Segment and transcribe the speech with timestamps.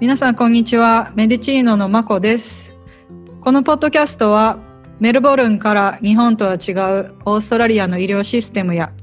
[0.00, 1.12] 皆さんこんにちは。
[1.14, 2.74] メディチーノのまこです。
[3.42, 4.58] このポッドキャストは
[4.98, 6.56] メルボルンから日本とは違う
[7.26, 8.94] オーストラリアの医療システムや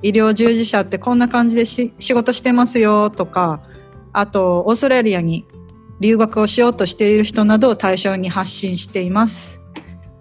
[0.00, 3.60] 医療従事者ってこんな感じで仕事してますよとか
[4.14, 5.46] あとオーストラリアに
[6.00, 9.60] 留学をしようとしている人などを対象に発信しています。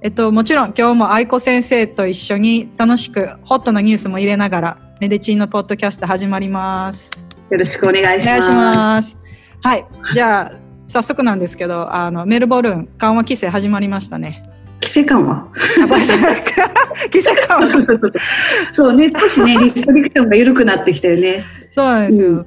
[0.01, 7.09] えっともちろん今日も愛子先生と一緒に楽しくホットなニュースも入れながらメディチーノポッドキャスト始まります。
[7.49, 9.18] よろしくお願いします。
[9.61, 9.85] はい。
[10.13, 10.51] じゃあ、
[10.87, 14.49] 早速なんですけど、あの、メルボルン緩和規制始まりましたね。
[14.81, 15.47] 規制緩和？
[15.87, 16.05] 規
[17.21, 18.11] 制緩和
[18.73, 21.43] そうね、少しね、リストリクションが緩くなってきたよね。
[21.71, 22.29] そうなんですよ。
[22.29, 22.45] うん、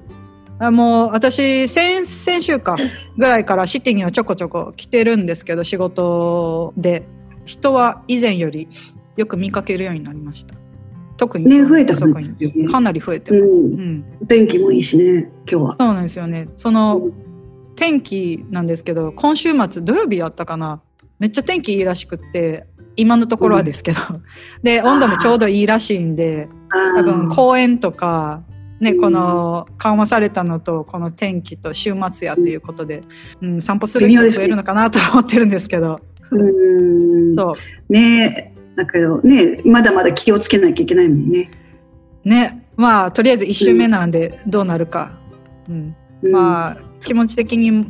[0.59, 2.77] あもう私先先週か
[3.17, 7.05] ぐらいからシティにはちょこちょこ来てるんですけど仕事で
[7.45, 8.69] 人は以前より
[9.17, 10.55] よく見かけるようになりました
[11.23, 11.45] 特に。
[11.45, 12.15] ね増えたか、ね、
[12.69, 15.77] かなり増えてます、うん、うん、天気もいいしね今日は。
[15.77, 16.49] そうなんですよね。
[16.57, 17.13] その、うん、
[17.77, 20.81] 天気なんですけど今週末土曜日やったかな。
[21.21, 24.23] めっちゃ天気いいらしくって今のところはですけど、うん、
[24.65, 26.49] で温度もちょうどいいらしいんで
[26.97, 28.43] 多分公園とか
[28.81, 33.05] ね、この緩和されたのとこの天気と週末やっていうことで、
[33.41, 36.01] うん、散歩する人増えるのかなと思ってるんですけど。
[36.33, 37.35] うん。
[37.37, 37.93] そう。
[37.93, 41.51] ねだけどねまだまだ気をつけなきゃいけないもんね。
[42.25, 45.19] ねまあとりあえず1週目なんでどうなるか、
[45.69, 47.87] うん、うん、まあ気持ち的に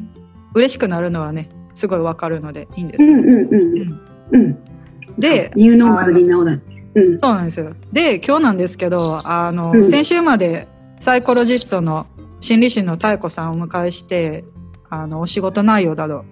[0.54, 3.04] 嬉しくなるのはねすごいわかるのでいいんです。
[3.04, 4.00] うんうんうん。
[4.32, 4.58] うん、
[5.18, 6.52] でニューノーマルに直だ、
[6.94, 7.74] うん、そうなんですよ。
[7.92, 10.66] で今日なんですけどあの、うん、先週まで
[11.00, 12.06] サイコロジストの
[12.40, 14.44] 心理師の妙子さんをお迎えして
[14.90, 16.24] あのお仕事内容など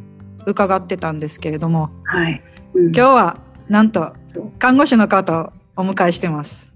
[0.46, 2.42] 伺ってたんですけれども、はい。
[2.74, 3.38] うん、今日は
[3.70, 4.12] なんと
[4.58, 6.70] 看護師の方をお迎えしてます。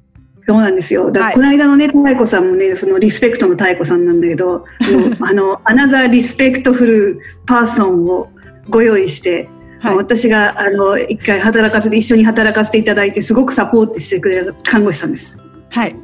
[0.47, 1.11] そうなんですよ。
[1.11, 4.64] だこの間のね、妙子さんもね、そのリスペクトの妙子さんなんだけど、
[5.20, 8.28] あの、 another respectful person を
[8.69, 9.48] ご用意して、
[9.80, 15.36] はい、私があの一回働かせて一緒に働かせていただいてすごくサポートしてくれる看護師さんです。
[15.70, 15.97] はい、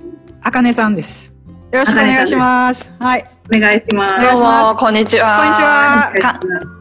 [0.42, 1.29] あかねさんです。
[1.72, 2.90] よろしくお願いします。
[2.98, 3.24] はい。
[3.54, 4.20] お願いします。
[4.20, 5.38] どうも、こんにちは。
[5.38, 6.12] こんにちは。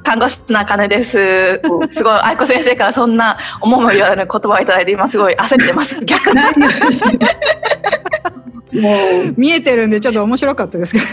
[0.03, 1.61] 看護師のあかねです。
[1.91, 6.00] すごい、愛子先生からそんな思いも言われる言葉をいただいて、今すごい焦ってます。
[6.05, 6.41] 逆に。
[8.81, 8.89] も
[9.29, 11.06] う見えてるんで、ちょっと面白かったですけど。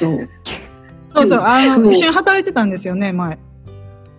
[0.00, 0.28] そう。
[1.14, 3.38] そうそう、あの、一緒に働いてたんですよね、前。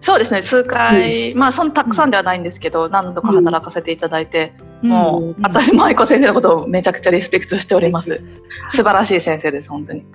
[0.01, 8.21] そうですね数回、うん、まあそんたくさんではないんですけど、うん、何度か働かせていただいて、うん、もう、私も愛子先生のことをめちゃくちゃリスペクトしております。
[8.69, 10.05] 素晴らしい先生です本当に。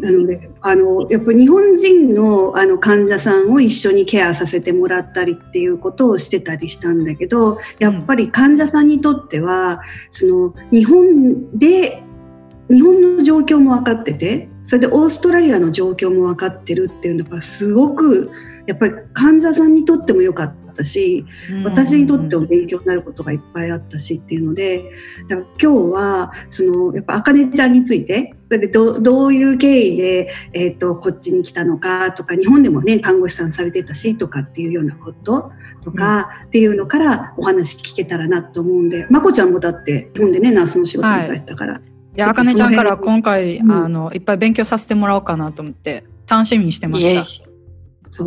[0.00, 12.02] なのであのやっぱり日本人のあの患者さんを一緒にケアさせてもらったりっていうことをしてたりしたんだけどやっぱり患者さんにとってはその日本で
[12.70, 18.30] 日本の状況も分かっててそれでオーストラリアの状況も分かってるっていうのがすごく
[18.66, 21.24] やっぱり患者さんにとっても良かったし
[21.64, 24.90] 私にとっても勉強になることがいっぱいあったしっていうので
[25.28, 35.50] だから今日はそのやっぱあかねちゃんについてそれでどどういう経緯で、えーと、こっちに来たのかとか日本でもね看護師さんされてたしとかっていうようなこと
[35.82, 41.74] とかっていうのからお話聞けたらなと思うんで、まこちゃんもだって日本でねナースの仕事されてたから。
[41.74, 41.82] はい。
[42.16, 47.45] いや、あかねちゃんから今回、うん、あの、いっぱい勉強させてもらおうかなと思って、楽しみにしてました。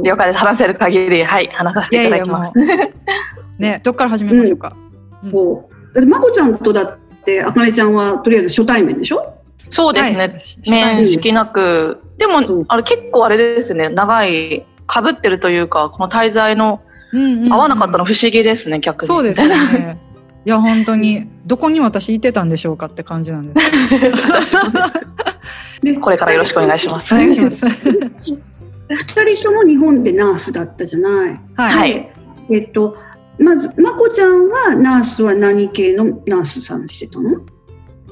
[0.03, 0.39] 了解です。
[0.39, 2.51] 話せる限り、はい、話させていただきます。
[2.59, 2.87] いやいや
[3.59, 4.73] ね、どっから始めましょうか？
[5.23, 6.05] うん、そう。
[6.05, 9.33] まこちゃんとだって、あかねちゃんはとりあえず初対面でしょ？
[9.69, 10.17] そうですね。
[10.17, 10.31] はい、
[10.95, 12.01] 面識なく。
[12.17, 16.81] でも、あれ結構あれですね、長い、かぶってるというか、この滞在の、
[17.49, 19.07] 合わなかったの不思議ですね、逆に。
[19.07, 19.99] そうですね。
[20.45, 24.55] いや、本当に、どこに私いてたんでしょうかって感じなんです。
[26.01, 27.13] これからよろしくお願いします。
[27.13, 27.65] お願いします。
[28.89, 31.39] 二人とも日本でナースだったじゃない。
[31.55, 32.11] はい。
[32.49, 32.97] えっと、
[33.37, 37.45] まず、まこちゃんはナースは何系のナースさんしてたの？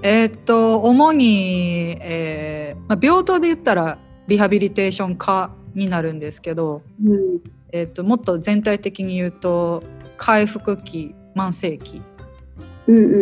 [0.03, 3.97] えっと、主に、えーまあ、病棟で言ったら
[4.28, 7.41] リハビリテーション科になるんですけど、うん、
[7.72, 9.84] えっと、もっと全体的に言うと
[10.17, 12.02] 回復期慢性期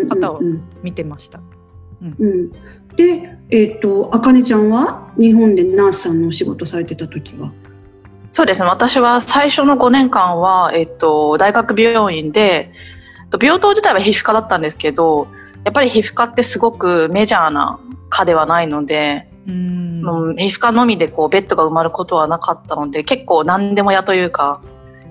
[0.09, 0.41] 方を
[0.83, 1.39] 見てました。
[2.01, 2.51] うん、うん、
[2.97, 7.51] で、えっ、ー、と、あかねちゃんは日本でナースさんのお仕事されてた時は？
[8.31, 8.68] そうですね。
[8.68, 12.71] 私は最初の5年間は、えっ、ー、と、大学病院で、
[13.42, 15.27] 病棟自体は皮膚科だったんですけど、
[15.63, 24.62] やっぱり皮膚科ってすごくメジャーな科ではないので、うん皮膚科のみでこうベッドが埋まることはなかったので結構何でも屋というか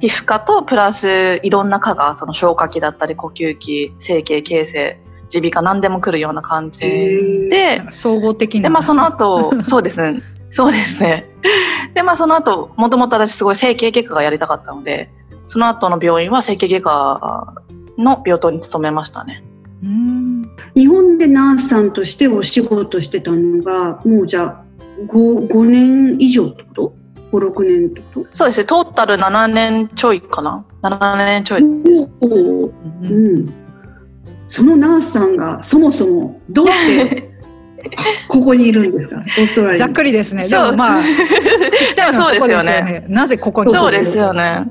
[0.00, 5.00] 皮膚科とプラスいろんな科がその消化器だったり呼吸器整形形成
[5.40, 10.22] 耳鼻科何でも来るような感じで総合的で、まあ、その後 そうですね。
[10.54, 11.26] そうですね。
[11.94, 15.10] で、まあその後、もともと私すごい整形外科がやりたかったので、
[15.46, 17.54] その後の病院は整形外科
[17.98, 19.42] の病棟に勤めましたね。
[19.82, 20.48] うん。
[20.76, 24.64] 日本でナースさんとしてお仕事してたのが、もうじゃあ
[25.08, 26.94] 5, 5年以上ってこと
[27.32, 28.28] ？56年ってこと？
[28.32, 28.66] そうですね。
[28.66, 32.10] トータル7年ちょいかな？7年ちょいです。
[32.20, 33.63] おお、うん、
[34.48, 37.30] そのナースさんがそもそもどうして
[38.28, 39.16] ここにいるんですか？
[39.16, 40.48] オーストラリアざっくりですね。
[40.48, 41.02] でもまあ
[42.12, 43.04] そこですよね。
[43.08, 44.66] なぜここにそうですよね。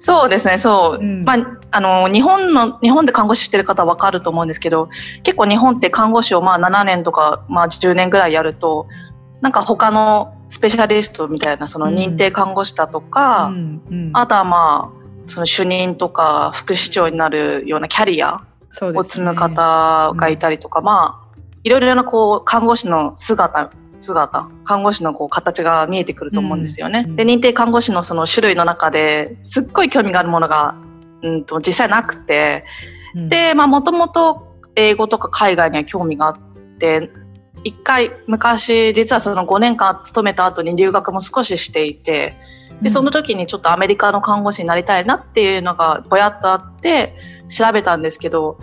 [0.00, 4.88] そうですねそう、うん、まああの日本の日本で看護師してる方は分かると思うんですけど
[5.22, 8.86] 結構日本って看護師をまあ7年とか、まあ、10年ぐらいやると
[9.40, 18.38] なんか他のスペシャリストみたいなその認定看護師だとか、うんうん、あとはまあその主任とか副市長になるようなキャリア
[18.82, 23.70] を積む方がいたりとか、ね、まあいろいろなこう看護師の姿
[24.00, 27.04] 姿看護師のこう形が見えてくると思うんですよね。
[27.04, 30.76] で認定看護師のその種類の中ですっごい興味があるものが、
[31.22, 32.64] うんと、実際なくて、
[33.14, 36.38] でまあもともと英語とか海外には興味があっ
[36.78, 37.10] て
[37.64, 42.36] 一回昔実はその5年間勤めた後に留学も少ししていて
[42.80, 47.14] でその時にちょっとアメリカの看護師になりたいなっていうのがぼやっとあって
[47.48, 48.58] 調べたんですけど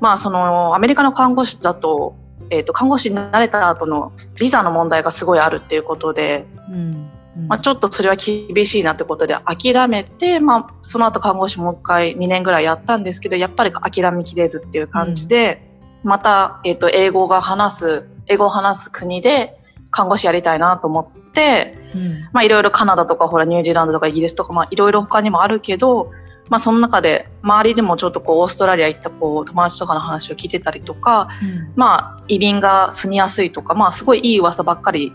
[0.00, 2.16] まあそのアメリカの看護師だと,、
[2.50, 7.10] えー、と看護師になれた後のビザの問題がすごいあるっていうことで、うん
[7.48, 15.62] まあ、ちょっとそれは厳しいなってことで諦めて、まあ、その後看護師もう一回2年ぐらいやったんですけどやっぱり諦めきれずっていう感じで、
[16.02, 19.58] また、えー、と英語が話す英語を話す国で
[19.90, 26.10] 看護師やりたいなと思って、うん、まあいろいろカナダとかほらニュージーランドとかイギリスとかまあいろいろ他にもあるけど、
[26.48, 35.12] まあその中で周りでもちょっとこうオーストラリア行ったこう友達とかの話を聞いてたりとか、うん、まあ移民が住みやすいとかまあすごいいい噂ばっかり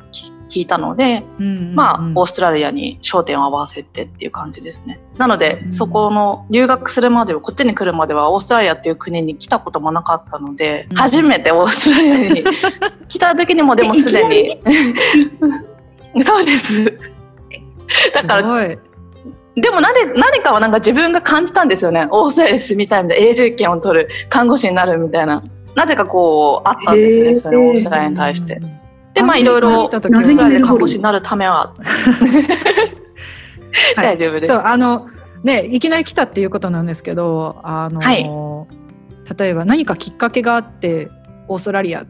[0.50, 5.00] 聞いたので、うんうんうん、まあオーストラリアに焦点を合わせてっていう感じですね。
[5.18, 12.44] なので、うん、そこの留学するまではこっちに来るまではオーストラリアっていう国に来たこともなかったので、うん、初めてオーストラリアに
[13.08, 14.62] 来た時にもでもすでに
[16.24, 17.00] そうです。
[18.14, 18.78] だから
[19.58, 22.08] でも何何かはなんか自分が感じたんですよね。
[22.12, 23.28] オーストラリアに住みたいみたいな。
[23.28, 24.10] 永住権を取る。
[24.30, 25.44] 看護師になるみたいな。
[25.76, 27.36] なぜかこうあったんですね。
[27.36, 28.62] それオーストラリアに対して。
[29.16, 31.74] でまあいろいろオーストラリア看護師になるためは。
[33.96, 34.54] 大丈夫です。
[34.54, 35.10] そうあの
[35.44, 38.24] ねいきなり来たっていうことなんですけどあの、はい、
[39.38, 41.10] 例えば何かきっかけがあって
[41.48, 42.06] オーストラリアっ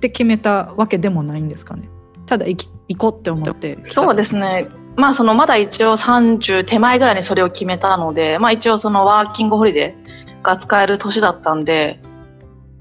[0.00, 1.90] て決めたわけでもないんですかね。
[2.26, 3.78] ただ行き行こうって思って。
[3.86, 12.00] そうですねまあそのまだ一応30手前ぐらいにそれを決めたのでまあ一応そのワーキングホリデーが使える年だったんで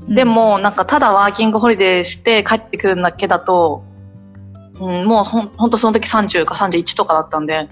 [0.08, 3.84] でもなんかただワーキングホリデーして帰ってくるだけだと、
[4.80, 7.70] うん、もうほんほんとその時30か31とかだったんで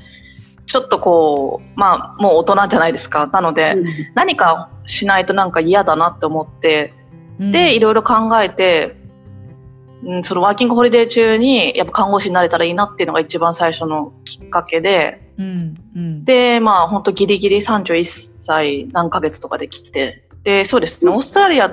[0.65, 3.25] ちょっとこうまあもう大人じゃないですか。
[3.27, 6.93] なので、うん、何かしないとなんか嫌だなって思って、
[7.39, 8.95] うん、でいろいろ考えて、
[10.03, 20.25] うん、そのワーキングホリデー中にやっぱ看護師になれたらいいなっていうのが一番最初のきっかけで、うんうん、でまあ本当ギリギリ31歳何ヶ月とかで来て。
[20.43, 21.11] でそうですね。
[21.11, 21.69] オーストラリア、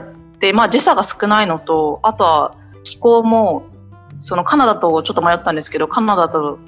[0.52, 3.66] まあ、時差が少ないのとあとは気候も
[4.18, 6.58] そのカナダとちょっと迷ったんですけどカナダと、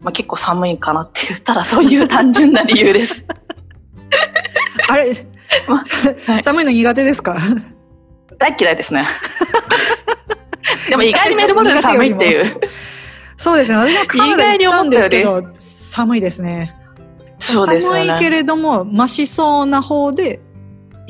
[0.00, 3.24] まあ、結構寒いかなって言ったらそういう単純な理由です。
[4.88, 5.26] あれ、
[5.68, 7.36] まあはい、 寒いの苦手ですか？
[8.38, 9.06] 大嫌いですね。
[10.90, 12.60] でも意外にメルボルン 寒いっていう。
[13.36, 13.78] そうですね。
[13.78, 16.76] 私もカナダ行ったんですけど、寒いですね。
[17.38, 18.06] そうですね。
[18.06, 20.40] 寒いけれども、ましそうな方で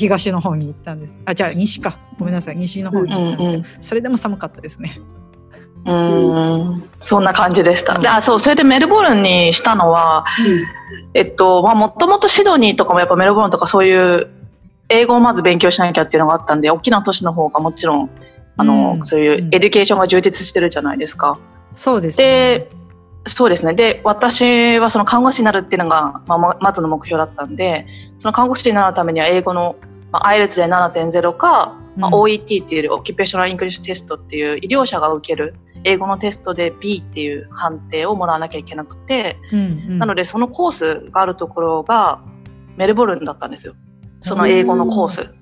[0.01, 5.01] 東の方に行ったんですあじゃあ西かごめんなさい西の方に行ったんですけど、うんうん、それでも寒かったですね
[5.85, 7.99] うんそんな感じでした。
[7.99, 10.65] であそうそれでメルボルンにしたのは、うん、
[11.15, 14.29] えっとまあもともとシドニーとかもやっぱメルボルンとかそういう
[14.91, 18.11] 英語をまず勉強しなきゃっていうのがあったんで大きな都市の方がもちろん
[18.57, 21.39] あの、うん、そういう education が充実してるじゃないですか。
[21.75, 22.71] そうです、ね、で
[23.27, 23.75] そうですね。
[23.75, 27.87] で私はその看護師になるっていうのが、まあ、まずの目標だったんで
[28.19, 29.77] その看護師になるためには英語の
[30.13, 35.55] まあ、IELTS で7.0か、まあ、OET っていう Occupational English Test っていう医療者が受ける
[35.85, 39.63] 英語のテストで B っていう判定をもらわなきゃいけなくて、うんう
[39.95, 42.23] ん、なのでそのコースがあるところが
[42.77, 43.75] メルボルンだったんですよ。
[44.21, 45.35] その英語のコース。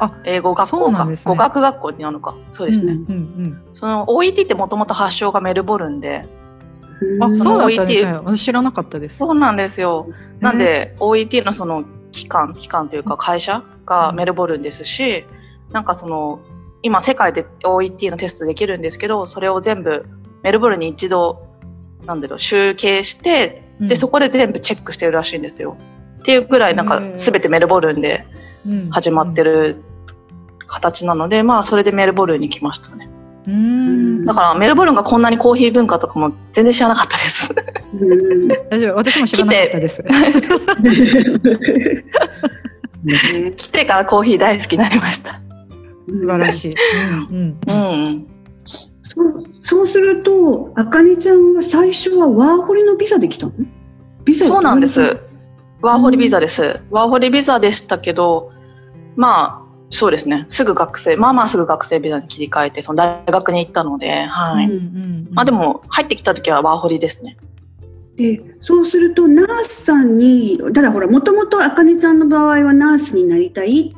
[0.00, 2.34] あ英語学校か、ね、語学学校になるのか。
[2.52, 6.26] そうですね、うんうんうん、その OET ってもともと発祥がメルボルンで。
[7.22, 8.12] あそうだったんですね。
[8.12, 9.18] 私知らなかったです。
[9.18, 10.08] そうなんですよ。
[10.40, 15.24] なんで OET のその機関機関というか会社がメルボルンですし
[15.72, 16.40] なんかその
[16.82, 20.06] 今世界で OET のテストできるんですけどそれを全部
[20.42, 21.46] メルボルンに一度
[22.06, 25.76] なんだろう集計してでそこで全部チェックしてるらしいんですよ。
[26.20, 28.26] っていうぐらいなんか全てメルボルンで
[28.90, 29.82] 始まってる
[30.70, 33.08] 形なので、まあそれでメルボルンに来ましたね。
[33.46, 37.54] うんだからメルボルンがこんなにコーヒー文化とかも全然知らなかったです。
[38.70, 40.04] 大丈夫私も知らなかったです。
[43.56, 45.40] 来てからコーヒー大好きになりました。
[46.08, 46.72] 素晴らしい。
[47.32, 48.26] うんうん
[48.62, 49.34] そう
[49.64, 53.52] そうすると、あかねちゃんは最初はワーホリのビザで来たの？
[54.24, 55.18] ビザそうなんです。
[55.82, 56.80] ワーホリビザです。
[56.90, 58.52] ワーホリビザでしたけど、
[59.16, 59.59] まあ、
[59.90, 60.46] そうですね。
[60.48, 64.66] すぐ学生、まあまあすぐ学生ビザに切り替えて、その大学に行ったので、はい。
[64.66, 67.36] うんうんまあでも、入ってきた時はワーホリですね。
[68.16, 73.96] でそうするとナースさんにただほらもともとあかねちゃんの場合はナースになりたい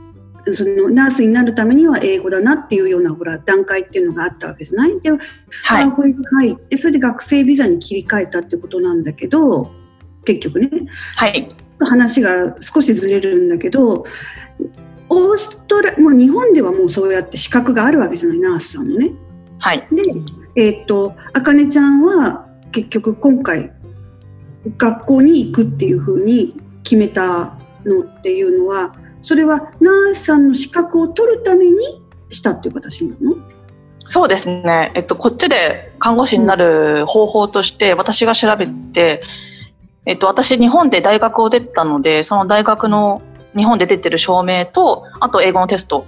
[0.52, 5.00] そのナースになるためには英語だなっていうようなほら段階っていうのがあったわけじゃない？
[5.00, 5.90] で、はいワー。
[5.90, 9.72] ホリに入ってそれで学生ビザに切り替えたってことなんだけど
[10.24, 10.70] 結局ね
[11.16, 11.48] はい。
[11.80, 14.04] 話が少しずれるんだけど
[15.14, 19.10] オーストラもう日本ではもうそうやって資格があるわけじゃないナースさんのね。
[19.58, 19.86] はい。
[19.92, 20.02] で、
[20.56, 23.72] えーっと、あかねちゃんは結局今回
[24.78, 31.76] 学校に行くっていうふうに決めたのっていうのは、それはナースさんの資格を取るために
[32.30, 33.36] したっていう形なの？
[34.04, 34.90] そうですね。
[34.94, 39.22] えっと、こっちで看護師になる方法として、私が調べて、
[40.06, 43.22] えっと、私、日本で大学を出たので、その大学の
[43.56, 46.06] 日本で出てる証明と、あと英語のテスト、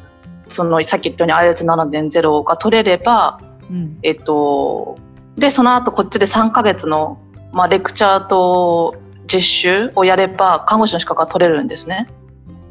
[0.48, 4.98] そのさっき言ったように IELTS7.0 が取れれば、うんえっと、
[5.36, 7.18] で、その後こっちで3ヶ月の、
[7.52, 8.96] まあ、レクチャーと
[9.26, 12.08] 実習をやれば、看護師の資格が取れるんですね。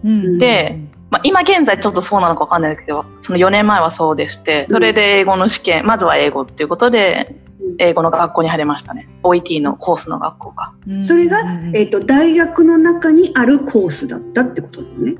[0.03, 7.35] うんでまあ、今現在ちょっとそうなのかわかんないけど、その4年前はそうでして、それで英語の試験、まずは英語っていうことで、
[7.79, 9.07] 英語の学校に入れましたね。
[9.23, 10.73] OET のコースの学校か。
[10.87, 15.15] うんそれが、うんえーっと、大学の中にあるコースだったってことなのね。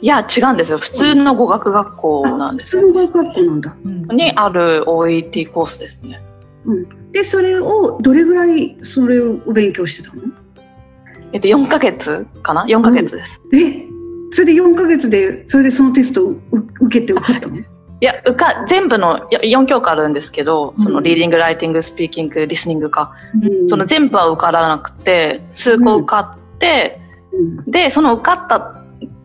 [0.00, 0.78] いや、違うんですよ。
[0.78, 2.82] 普通の語学学校なんですよ。
[2.82, 3.76] 普通の語学学校なんだ。
[3.84, 6.20] うんにある OET コースですね。
[7.12, 10.22] で、それをどれぐらいそれを勉強してたの？
[11.32, 13.40] えっと、4ヶ月かな ?4 ヶ月です。
[13.54, 13.86] え
[14.30, 16.40] それで4ヶ月で、それでそのテストをう
[16.80, 17.56] 受けて受かったの？
[18.00, 23.12] いや、受か、全部のいや4教科あるんですけど、そのリーディング、ライティング、スピーキング、リスニングか。
[23.42, 23.68] うん。
[23.68, 27.00] その全部は受からなくて、数個受かって、
[27.32, 27.70] うん。
[27.70, 28.82] で、その受かった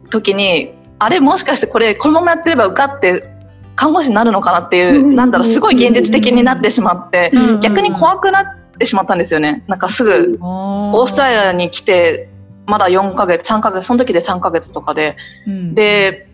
[0.10, 3.30] 時に、あれもしかしてこれ、このままやってれば受かって、
[3.76, 8.46] 看護師になるのかなっていう、うんなんだろう、すごい現実的になってしまって、うん逆に怖くなっ
[8.80, 9.64] てしまったんですよね。
[9.68, 12.30] なんかすぐ、オーストラリアに来て、
[12.66, 15.76] まだ4ヶ月、3ヶ月、その時で3ヶ月とかで、うん。
[15.76, 16.33] で、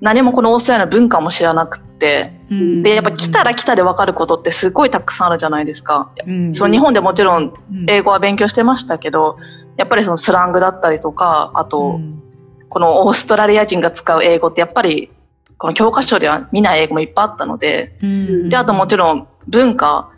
[0.00, 2.82] 何もこのオーストラリアの文化も知らなくって、うん。
[2.82, 6.10] で、やっぱ来たら来たで分かることってすごいたくさんあるじゃないですか。
[6.26, 6.54] うん。
[6.54, 7.86] そう日本でもちろんうん。
[7.88, 9.38] 英語は勉強してましたけど、
[9.76, 12.22] やっぱりそのスラングだったりとか、あと、うん。
[12.68, 15.10] このオーストラリア人が使う英語ってやっぱり、
[15.56, 18.48] この教科書では見ない英語もいっぱいあったので、うん。
[18.48, 20.10] で、あともちろん文化、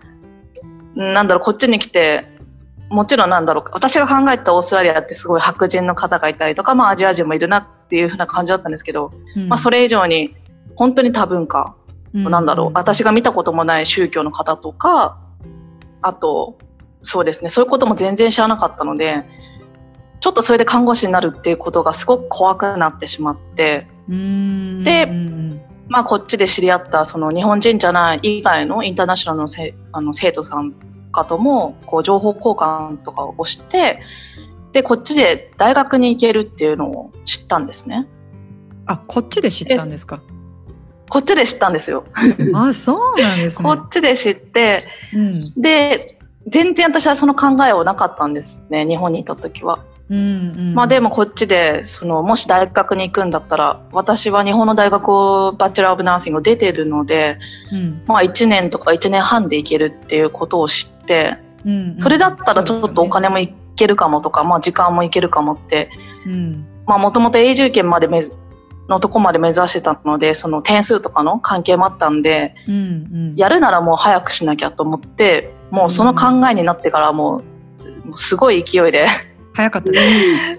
[0.96, 2.24] なんだろう、こっちに来て、
[2.90, 9.12] もちろんなんだろう、私が考えたオーストラリアってすごい白人の方がいたりとか、まあアジア人もいるなっていう風な感じだったんですけど、
[9.48, 10.36] まあそれ以上に
[10.76, 11.74] 本当に多文化、
[12.12, 15.18] なんだろう、私が見たこともない宗教の方とか、
[16.02, 16.58] あと、
[17.02, 19.24] そうですね、そういうことも全然知らなかったので、
[20.20, 24.84] ちょっとそれで看護師になるっていうことがすごく怖くなってしまって、うん。
[24.84, 30.72] でうんまあこっちで知り合ったその日本人じゃない以外のインターナショナルのせあの生徒さん
[31.12, 34.00] かともこう情報交換とかをして、
[34.72, 38.06] で、こっちで大学に行けるっていうのを知ったんですね。
[38.86, 40.20] あこっちで知ったんですか？
[41.10, 42.04] こっちで知ったんですよ。
[42.54, 43.64] あそうなんですね。
[43.64, 44.80] こっちで知って、
[45.14, 45.62] うん。
[45.62, 49.84] で、全然私はその考えはなかったんですね、日本にいた時は。
[50.10, 50.20] うんう
[50.72, 50.74] ん。
[50.74, 57.38] まあでもこっちで、その、もし大学に行くんだったら、私は日本の大学をバチェラー・オブ・ナーシングを出てるので、
[57.72, 58.02] うん。
[58.06, 65.90] まあ1年とか1年半で行けるっていうことを知って、うんそれだったらちょっとお金もいけるかもとか、まあ時間もいけるかもって、
[66.26, 66.66] うん。
[66.86, 68.22] まあもともと永住権までめ
[68.88, 72.78] のとこまで目指してたので、その点数とかの関係もあったんで、うんう
[73.32, 73.34] ん。
[73.36, 77.42] やるならもう早くしなきゃと思って、もうその考えになってからも
[78.10, 79.06] う、すごい勢いで
[79.54, 80.00] 早かったで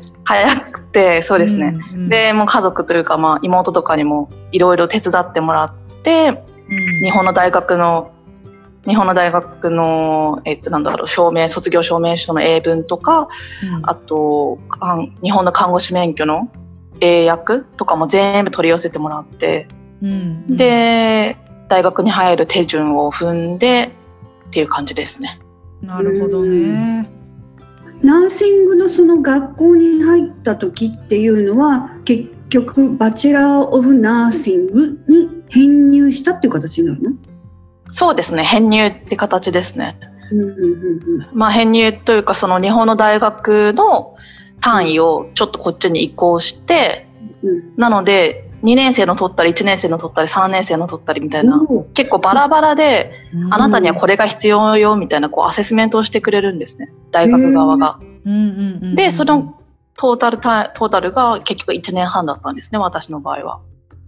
[0.02, 1.76] す 早くて、そうですね。
[1.94, 2.10] うんうん。
[2.10, 5.74] で、もう家族というか、まあ妹とかにもいろいろ手伝ってもらっ
[6.04, 7.04] て、うん。
[7.04, 8.12] 日本の大学の、
[8.88, 13.28] 日本の大学の、えっと、なんだろう、証明、卒業証明書の英文とか、
[13.64, 16.50] うんあと、かん日本の看護師免許の
[17.02, 19.68] 英訳とかも全部取り寄せてもらって、
[20.02, 23.92] うんで、大学に入る手順を踏んで、
[24.48, 25.40] っていう感じですね。
[25.82, 27.10] なるほどね。
[28.02, 37.12] ナーシングのその学校に入った時っていうのは結局バチェラー・オブ・ナーシングに編入したっていう形になるの？
[37.91, 38.43] そうですね。
[38.43, 39.98] 編入って形ですね。
[40.31, 41.27] うんうんうんうん。
[41.34, 44.15] まあ、編入というかその日本の大学の
[44.62, 47.08] 単位をちょっとこっちに移行して
[47.41, 51.62] うんなので2年生の取ったり1年生の取ったり3年生の取ったりみたいな
[51.93, 53.53] 結構バラバラでうん。
[53.53, 56.91] あなたにはこれが必要よみたいなこうアセスメントをしてくれるんですね。
[57.12, 58.00] 大学側が。
[58.96, 59.55] でその
[59.96, 63.60] トータルトータルが結局1年半だったんですね私の場合は。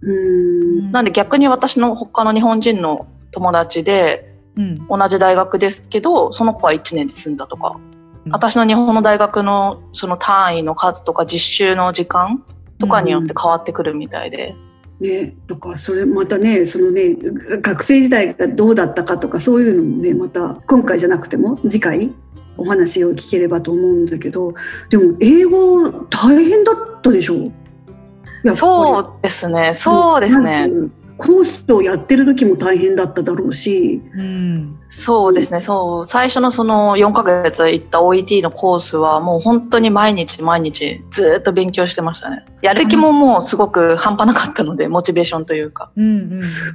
[0.02, 0.92] うん。
[0.92, 4.86] なんで逆に私の他の日本人の友達でうん。
[4.86, 7.80] 同じ大学ですけどその子は1年で済んだとか、
[8.26, 8.32] うん。
[8.32, 12.44] 私の日本の大学のその単位の数とか実習の時間
[12.78, 14.54] とかによって変わってくるみたいで、
[15.00, 17.16] ね、だからそれまたねそのね
[17.62, 22.12] 学生時代がどうだったかとかそういうのもねまた今回じゃなくても次回
[22.58, 24.52] お話を聞ければと思うんだけど
[24.90, 27.50] でも英語大変だったでしょ？
[28.54, 30.92] そうですねそうですね、うん
[31.22, 34.80] コースをやってる時も大変だっただろうし、うん。
[34.88, 35.60] そうですね。
[35.60, 36.04] そう。
[36.04, 42.44] 最初のその4ヶ月行った OET のコースはもう本当に毎日毎日ずっと勉強してましたね。
[42.60, 45.92] やる気ももうすごく半端なかったのでモチベーションというか。
[45.94, 46.42] うんうん。
[46.42, 46.74] す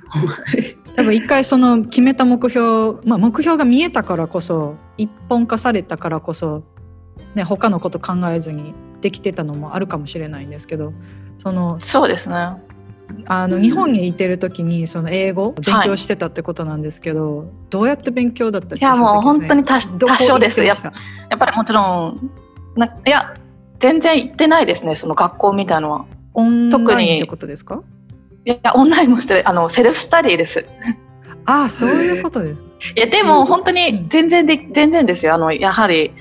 [0.53, 0.77] ごい。
[0.95, 6.63] 多分一回その決めた目標、まあ、目標が見えたからこそ一本化されたからこそ、
[7.35, 10.93] ね、他のこと考えずにできてたのもあるかもしれないんですけど
[11.37, 12.57] そのそうですね
[13.25, 20.63] あの日本にいてる時にその英語勉強してたってことなんですけど、どうやって勉強だったいやもう本当に多多少です。
[20.63, 20.91] やっや
[21.35, 22.31] っぱりもちろん
[22.75, 23.37] ないや
[23.79, 26.05] 全然行ってないですねその学校みたいのは。
[26.33, 27.81] オンラインってことですか？
[28.45, 30.65] いやオンラインもしてあのセルフスタディです。
[31.45, 32.63] ああそういうことです。
[32.95, 33.27] いやでうん。
[33.27, 35.33] も本当に全然で全然ですよ。
[35.33, 36.11] あのやはり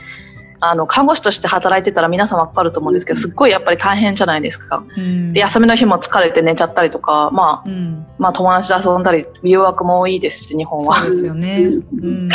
[0.70, 4.84] あの看護師として働いてたら皆さんわかると思うんですけどすっごいやっぱり大変じゃないですか。
[4.96, 5.32] うん。
[5.32, 10.96] で休みの日も疲れて寝ちゃったりとか、まあ、うん、まあ友達と遊んだり誘惑も多いですし日本は。
[10.96, 11.64] そうですよね。
[11.64, 12.28] ううん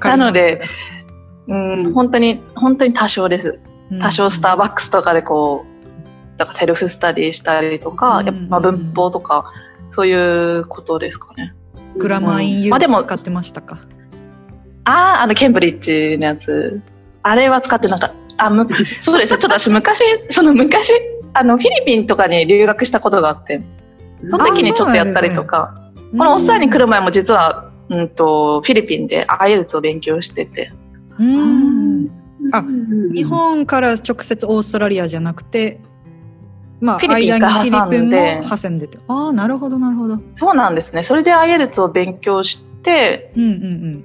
[0.00, 0.62] なので
[1.46, 3.60] うん本当に本当に多少です。
[4.00, 8.26] 多少スターバックスとかでこうだからセルフスタディしたりとか、うん。
[8.26, 9.52] やっぱまあ文法とか
[9.90, 11.54] そういうことですかね。
[11.96, 13.78] グラマーインユまあでもース使ってましたか？
[14.84, 16.82] あああのケンブリッジのやつ
[17.26, 18.68] あれは使ってなんかあむ
[19.00, 19.32] そうです。
[19.32, 20.92] ねちょっと私昔その昔
[21.34, 23.62] あのフィリピンとかに留学したことがあって
[24.28, 25.74] その時にちょっとやったりとか、
[26.12, 30.70] このオーストラリアに来る前も実は、うん、とフィリピンで IELTS を勉強してて。
[31.18, 32.10] うん。
[32.52, 35.80] あうん日本から直接オーストラリアじゃなくて、
[36.80, 38.42] まあ、フィリピン間にフィリピン挟んで。
[38.42, 38.98] も挟んでて。
[39.08, 40.20] ああ、なるほど、なるほど。
[40.34, 41.02] そうなんですね。
[41.02, 44.04] それで IELTS を勉強してうんうん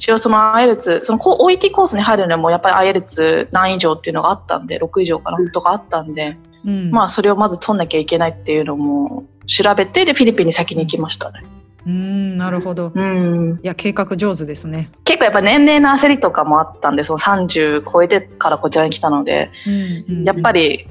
[0.00, 6.70] 一応その IELTS その OET コースに入るのもやっぱり IELTS 何以上っていうのがあったんで6以上かな、うんとかあったんで、うん。
[6.70, 11.42] うん、まあそれをまず取んなきゃいけないっていうのも調べてでフィリピンに先に行きましたね。
[11.86, 12.92] うん、なるほど。
[12.94, 14.90] うんいや、計画上手ですね。
[15.04, 20.88] 結構やっぱ年齢の焦りとかもあったんでその30超えてからこちらに来たのでうんうん、やっぱり、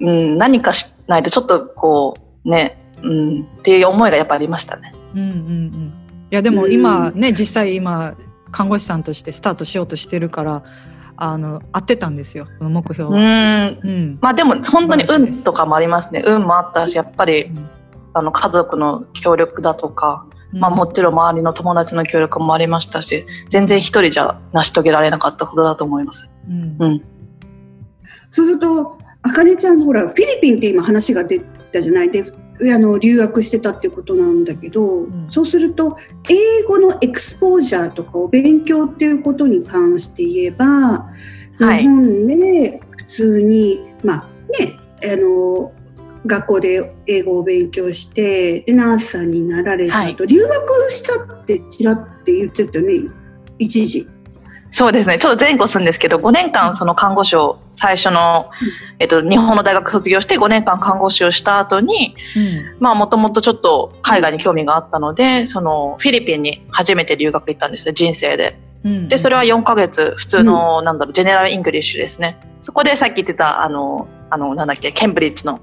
[0.00, 4.92] うん、何かしないとちょっとこうね、うん、っていう思いがやっぱありましたね。
[5.14, 5.92] うんうんうん。
[6.32, 8.14] いや、でも今ね、実際今、
[8.52, 10.62] 看護師さんとしてスタートしようとしてるから、
[11.16, 13.18] あの、合ってたんですよ、その目標うは。
[13.18, 13.78] ん。
[13.82, 14.18] うん。
[14.20, 16.22] まあでも本当に運とかもありますね。
[16.24, 17.68] 運もあったしやっぱりうん。
[18.14, 26.28] あの家族の協力だとか、まあ、もちろん周りの友達の協力もありましたし全然一人じゃ成し遂げられなかったことだと思います。
[26.46, 26.76] うん。
[26.78, 27.02] うん。
[28.28, 32.10] そうすると、あかねちゃん、ほら、フィリピンって今話が出たじゃない？
[32.10, 32.22] で、
[32.70, 35.28] あの留学してたっていうことなんだけど、ん。
[35.30, 35.96] そうすると、
[36.28, 41.10] 英語のエクスポージャーとかを勉強っていうことに関して言えば、
[41.58, 41.82] はい。
[41.82, 45.72] 日本で普通に、まあね、あの、
[46.26, 50.16] 学校で英語を勉強してでナースさんになられたと、はい。
[50.26, 53.10] 留学したってちらって言ってたよね
[53.58, 54.08] 一時
[54.72, 55.18] そうですね。
[55.18, 58.50] ちょっと前後するんですけど5年間その看護師を最初の、
[58.98, 62.16] えっと、日本の大学卒業して5年間看護師をした後に
[62.80, 68.58] もともとちょっと海外に興味があったのでそのフィリピンに初めて留学行ったんですね人生で。
[68.84, 69.08] うん。
[69.08, 72.40] でそれは4ヶ月普通の、なんだろう general English ですね。
[72.62, 75.60] そこでさっき言ってたあのあのなんだっけケンブリッジの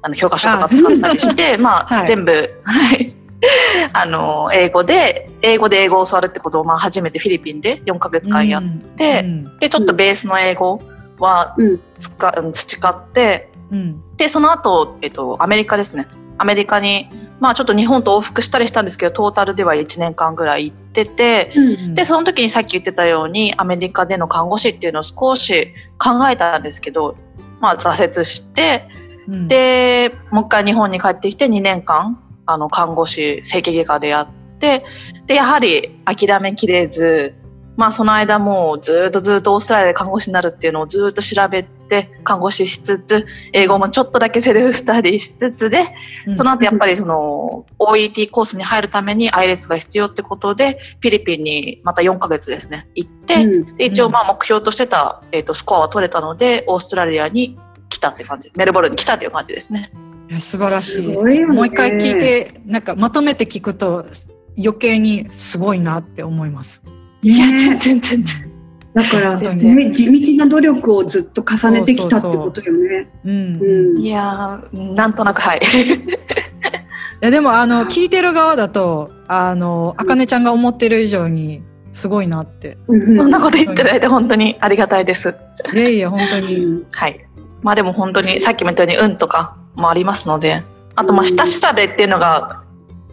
[0.00, 2.06] あの教科書とか使ったりして まあ、はい。
[2.06, 2.32] 全部
[2.64, 3.17] はい
[3.92, 8.62] あの英語で英語で英語を教わるってことをまあ初めてフィリピンで4ヶ月間やっ
[8.96, 10.80] て、うんでちょっとベースの英語
[11.18, 11.80] はうん。
[11.98, 14.16] つか、うん培ってうん。
[14.16, 16.06] でその後、えっとアメリカですね。
[16.38, 17.08] アメリカに
[17.40, 21.94] まあちょっと日本と往復したりしたんですけどトータルでは1年間ぐらい行ってて、うん。
[21.94, 27.16] でその時にさっき言ってたようにアメリカでの看護師っていうのを少し考えたんですけど、
[27.60, 28.88] まあ、挫折して
[29.28, 34.84] うん、でもう一回日本に帰ってきて2年間あの看護師整形外科でやって
[35.26, 37.34] でやはり諦めきれず、
[37.76, 45.94] まあ、その間もうずっとずっとオーストラリアで看護師になるっていうのをずっと調べて看護師しつつ英語もちょっとだけセルフスタディしつつで
[46.26, 46.36] うん。
[46.36, 53.44] その後やっぱりその OET コースに入るために IELTS が必要ってことでフィリピンにまた4ヶ月ですね行って、
[53.78, 57.58] 一応まあ目標としてた、えー、とスコアは取れたのでオーストラリアに
[57.90, 58.50] 来たって感じ。
[58.54, 59.90] メルボルンに来たっていう感じですね。
[60.40, 61.08] 素晴らしい。
[61.08, 61.46] ね。
[61.46, 64.06] もう一回聞いてなんかまとめて聞くと
[64.56, 66.82] 余計にすごいなって思います。
[67.22, 68.48] いやね全然全然
[68.94, 69.74] だから、本当に。
[69.74, 73.10] ね、地道な努力をずっと重ねてきたってことよね。
[73.24, 73.58] うん。
[73.60, 73.98] うん。
[73.98, 75.60] いやーなんとなくはい。
[77.20, 81.62] いやでもあの聞いてる側だとあのあかねちゃんが思ってる以上に
[81.92, 82.78] すごいなって。
[82.86, 85.34] うんそんなこと言っていただいて本当にありがたいです。
[85.74, 86.86] いやいや本当うにん。
[86.92, 87.20] はい。
[87.62, 90.62] まあでも本当にさっきも言ったように運とかもありますので、
[90.94, 92.64] あとまあ下調べっていうのが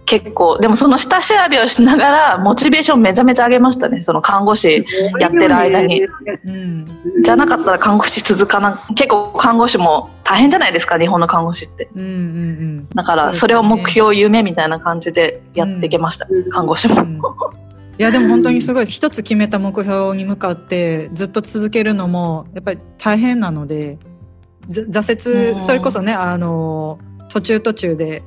[0.06, 4.02] 結構でもその下調べをしながらモチベーションめちゃめちゃ上げましたね。
[4.02, 4.86] その看護師
[5.20, 6.04] やってる間に。
[6.46, 6.88] うん。
[7.24, 11.90] じゃなかったら看護師続かな結構看護師も大変じゃないですか日本の看護師って。
[11.96, 12.90] うんうんうん。
[12.90, 16.50] だからそれを目標夢みたいな感じでやっていけました、うん。
[16.50, 17.02] 看護師も。
[17.02, 17.20] うん。
[17.98, 24.15] いやでも本当にすごい一つ決めた目標に向かってずっと続けるのもやっぱり大変なのでざ
[24.68, 25.56] 挫うん。
[25.56, 27.00] 折それこそねあの
[27.30, 28.24] 途中途中で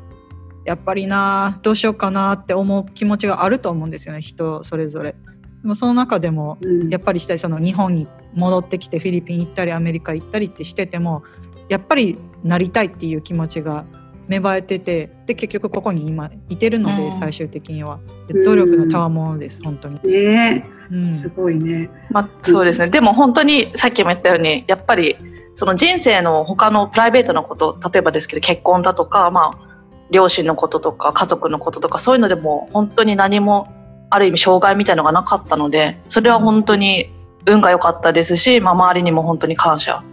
[0.64, 5.14] やっぱりなどうしようかなって思う気持ちがあると思うんですよね人それぞれ。
[5.62, 6.88] でもその中でもうん。
[6.88, 11.22] やっぱりしたりその日本に戻ってきてフィリピン行ったりアメリカ行ったりってしてても
[11.68, 13.84] やっぱりなりたいっていう気持ちが
[14.28, 17.12] 芽生えててで結局ここに今いてるので、うん。
[17.12, 17.98] 最終的には。
[18.28, 20.66] で努力の賜物です本当に、ね。
[20.90, 21.10] うん。
[21.10, 21.90] すごいね。
[22.10, 22.90] まあ、そうですね。
[22.90, 25.16] でも本当にさっきも言ったようにやっぱり
[25.58, 33.66] その人生の他のプライベートなこと例えばですけど結婚だとか、まあ、両親のこととか家族のこととかそういうのでも本当に何も
[34.08, 37.10] ある意味障害みたいのがなかったのでそれは本当に
[37.44, 40.04] 運が良かったですし、まあ、周りにも本当に感謝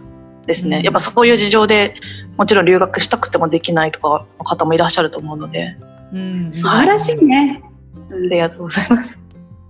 [0.46, 1.94] ですね、うんやっぱそういう事情で
[2.36, 5.76] もちろん留学したくてもできないとかの方もいらっしゃると思うので
[6.12, 7.62] うん素晴らしいね。
[8.10, 9.16] ありがとうございます。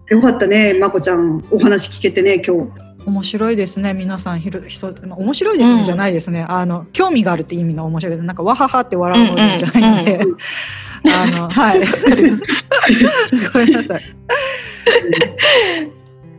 [0.08, 1.44] よかったね、まこちゃん。
[1.50, 2.85] お話聞けてね、今日。
[3.06, 3.94] 面白いですね。
[3.94, 5.84] 皆さんひろ人、まあ、面白いですね、うん。
[5.84, 6.44] じゃないですね。
[6.48, 8.16] あの興味があるって意味の面白い。
[8.18, 10.36] なんかわははって笑うのじゃないんで、うんうん。
[11.12, 11.80] あのはい。
[13.52, 14.02] ごめんなさい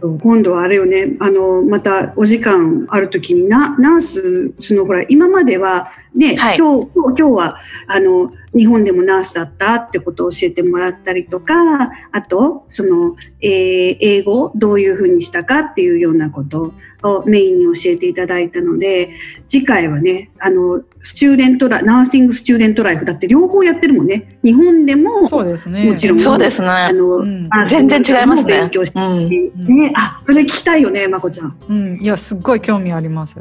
[0.02, 6.58] 今度はあれよね、あの、またお時間あるときにな、ナース、そのほら、今までは、ね、はい。
[6.58, 7.58] 今日、今日今日は、
[7.88, 19.12] あの、日本でもナースだったってことを教えてもらったりとか、あと、その、えー英語、どういうふうにしたかっていうようなことをメインに教えていただいたので、
[19.48, 24.38] 次回はね、あの、 student li nursing student life だって両方やってるもんね。
[24.43, 26.67] 日本でも、そうですねもちろんそうですね。
[26.67, 28.91] あの、うん全然違いますね勉強し。
[28.91, 29.30] てうん。
[29.30, 31.58] ね、あ、それ聞きたいよね、まこちゃん。
[31.70, 33.38] うん、いやすっごい興味あります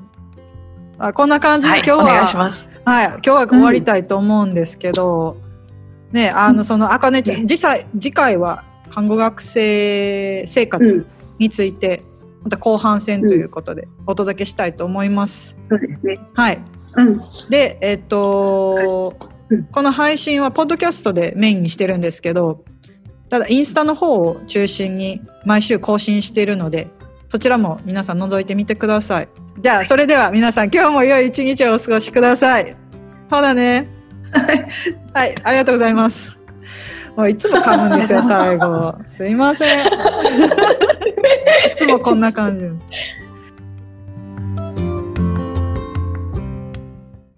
[0.99, 2.69] あこんな感じではい、今日は、お願いします。
[2.85, 5.37] はい、今日は終わりたいと思うんですけど、
[6.13, 11.07] ね、あの、その、あかねちゃん、次回、次回は、看護学生生うん活
[11.41, 11.99] について、
[12.45, 15.59] また後半戦ということで、お届けしたいと思います。
[15.69, 16.21] そうですね。
[16.35, 16.61] はい。
[16.97, 17.15] うん。
[17.51, 19.15] で、えっと
[19.49, 22.65] うん、この配信は、ポッドキャストでメインにしてるんですけど、
[23.29, 26.89] ただ、インスタの方を中心に、毎週更新しているので、
[27.29, 29.29] そちらも皆さん覗いてみてください。
[29.59, 32.77] じゃあ、それでは皆さん、今日も良い一日をお過ごしください。
[33.31, 33.89] ほなね。
[35.15, 36.37] はい、ありがとうございます。
[37.17, 38.95] もういつも噛むんですよ、最後。
[39.07, 39.69] すいません。
[39.87, 39.91] い
[41.75, 42.67] つもこんな感じ。